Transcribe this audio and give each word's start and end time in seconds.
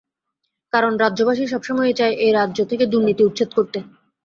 কারণ, 0.73 0.93
রাজ্যবাসী 0.97 1.43
সব 1.47 1.61
সময়ই 1.63 1.97
চায় 1.99 2.15
এই 2.23 2.31
রাজ্য 2.31 2.59
থেকে 2.65 2.85
দুর্নীতি 2.85 3.21
উচ্ছেদ 3.25 3.49
করতে। 3.57 3.79